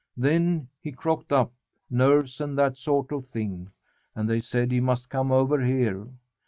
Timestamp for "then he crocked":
0.17-1.31